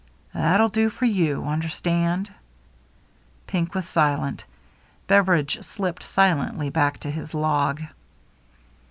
[0.33, 1.43] "That'll do for you.
[1.43, 2.33] Understand?"
[3.45, 4.45] Pink was silent.
[5.05, 7.83] Beveridge slipped silently back to his log.